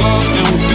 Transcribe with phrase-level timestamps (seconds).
[0.00, 0.69] igual é um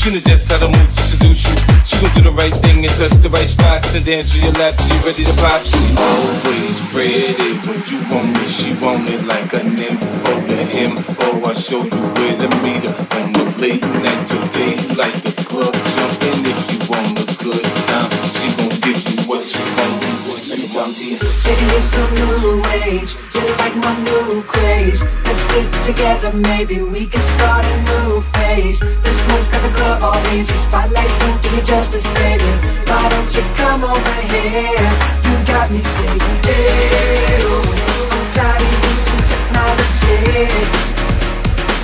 [0.00, 1.54] Knows just how to move to seduce you.
[1.84, 4.50] She gon' do the right thing and touch the right spots and dance to your
[4.56, 5.60] lap till you ready to pop.
[5.60, 8.48] She always ready when you want me.
[8.48, 11.44] She want it like an info, the info.
[11.44, 15.20] I show you where to meet her on the late night till daylight.
[15.20, 17.79] The club jumping if you want a good
[20.80, 21.18] Let me talk to you.
[21.44, 23.12] Baby, you're so new age.
[23.34, 25.04] You're like my new craze.
[25.26, 28.80] Let's get together, maybe we can start a new phase.
[28.80, 30.54] The smoke's got the club all hazy.
[30.54, 32.48] Spotlights don't do you justice, baby.
[32.88, 34.88] Why don't you come over here?
[35.28, 37.60] You got me saying, hey, oh,
[38.12, 40.48] I'm tired of using technology.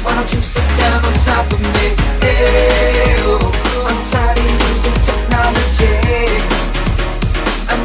[0.05, 1.93] Why don't you sit down on top of me?
[2.25, 3.66] Hey, oh,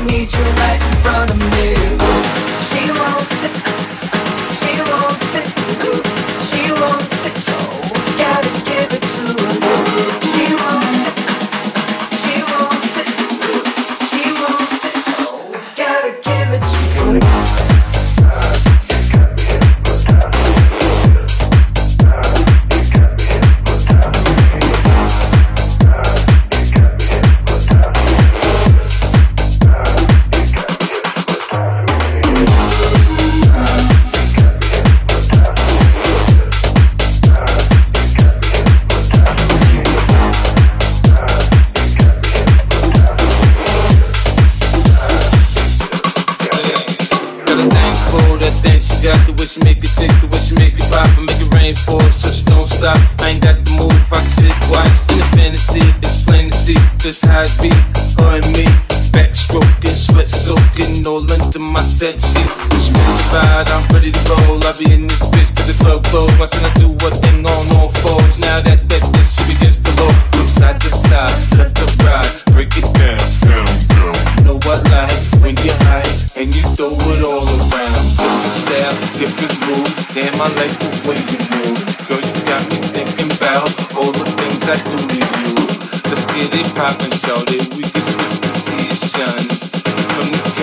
[0.05, 2.00] need you right in front of me.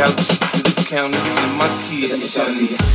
[0.09, 2.49] Couch to the counters in my kitchen.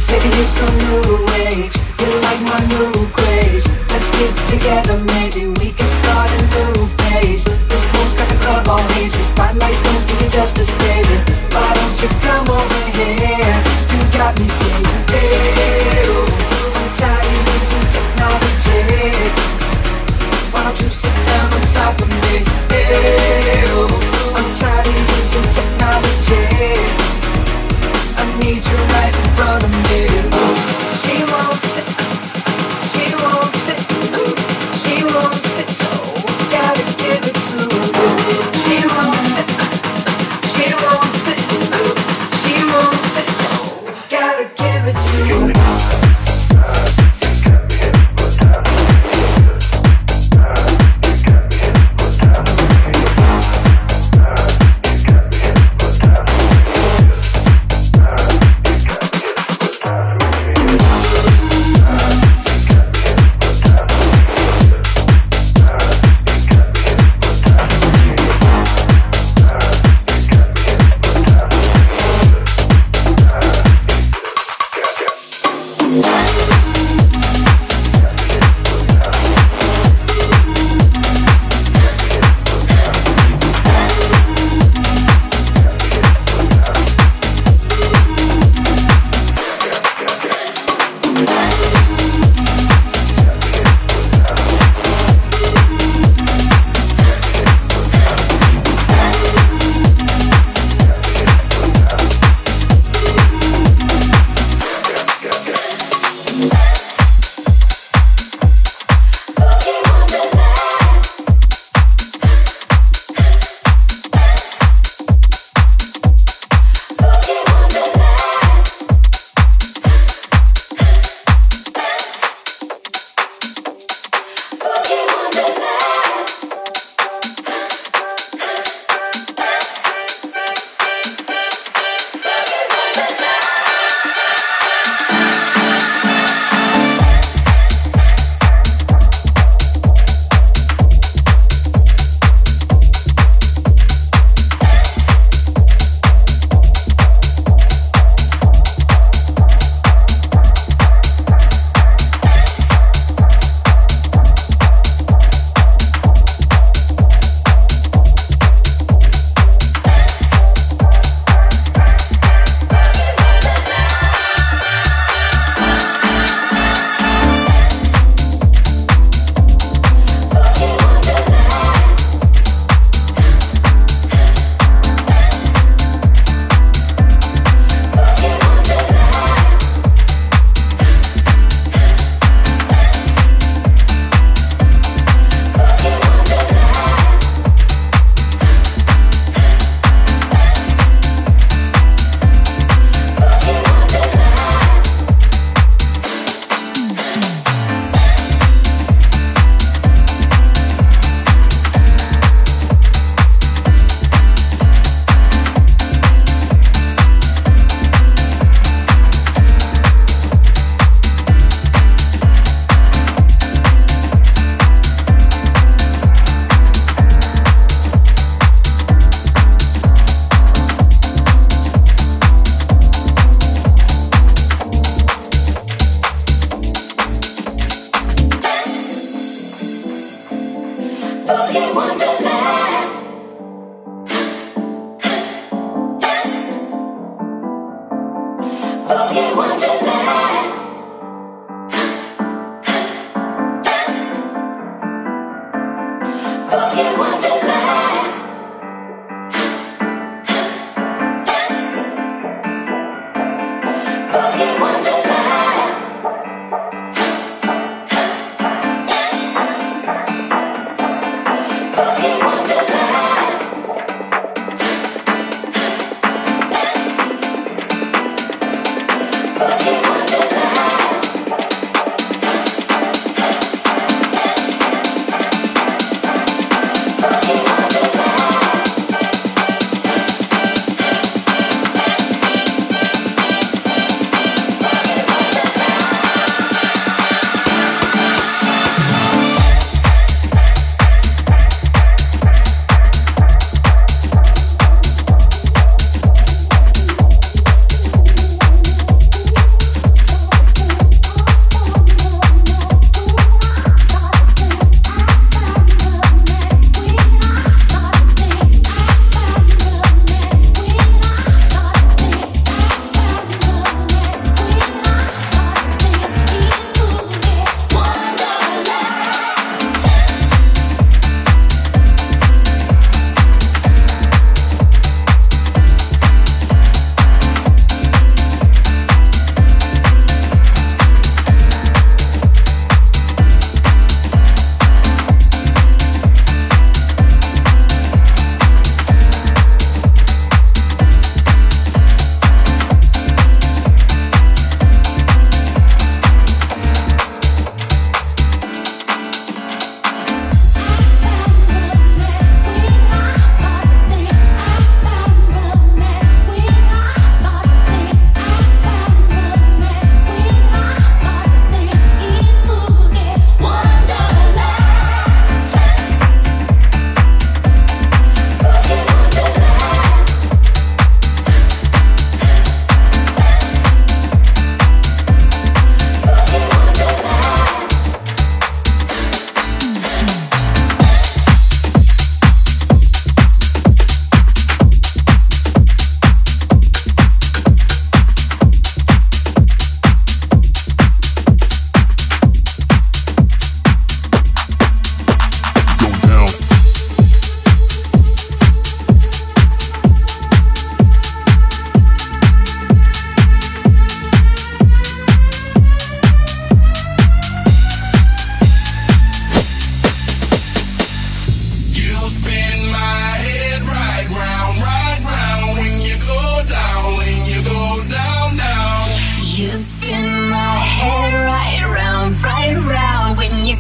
[0.10, 1.14] Baby, you're so new
[1.46, 1.76] age.
[2.00, 3.66] You're like my new craze.
[3.90, 7.44] Let's get together, maybe we can start a new phase.
[7.46, 9.22] The smoke's got the club all hazy.
[9.22, 11.18] Spotlights don't do you justice, baby.
[11.54, 12.43] Why don't you come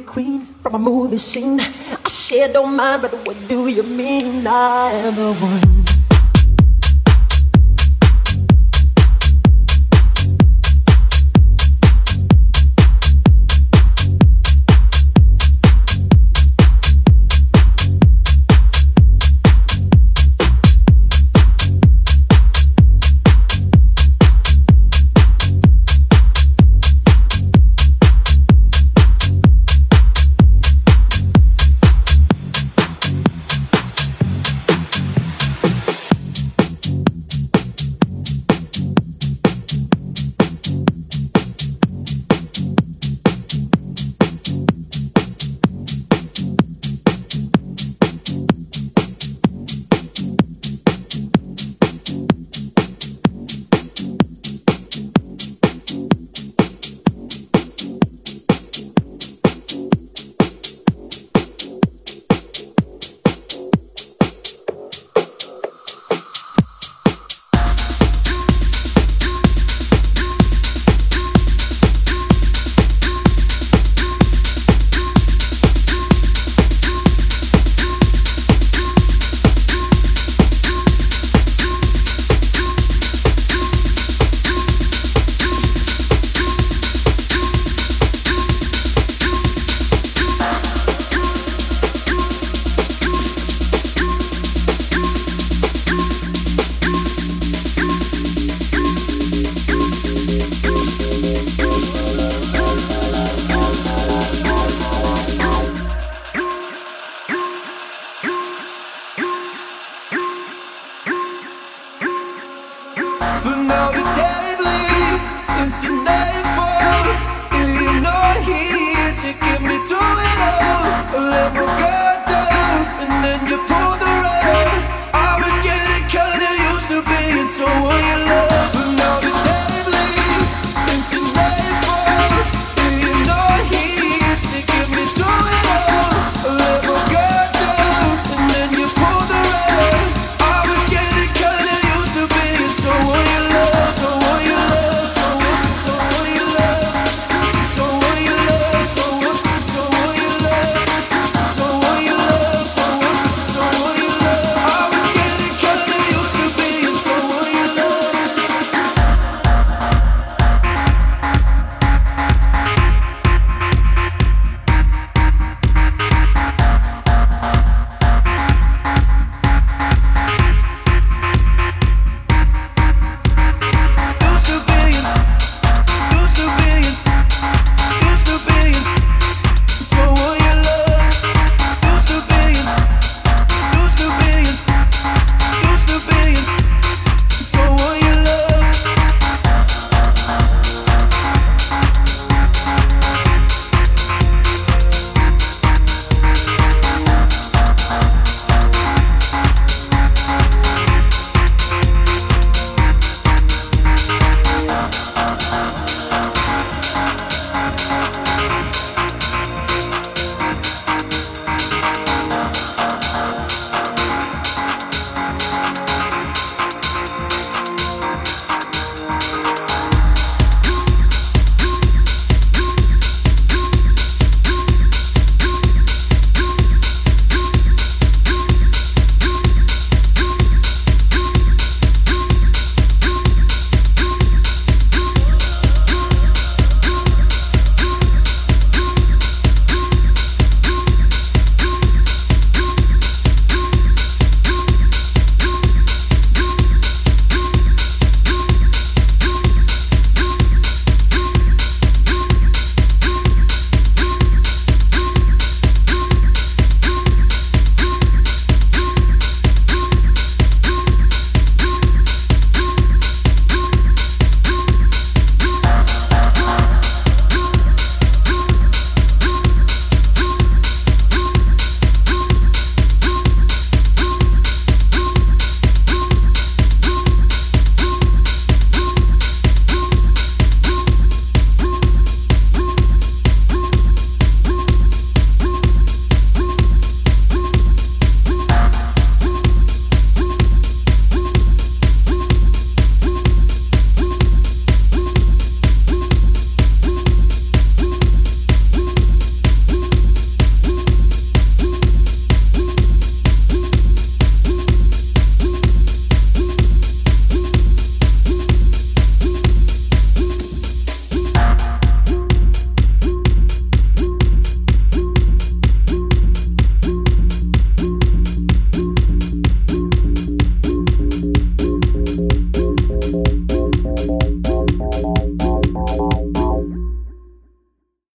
[0.00, 1.60] queen from a movie scene.
[1.60, 4.46] I said, don't mind, but what do you mean?
[4.46, 5.95] I am the one.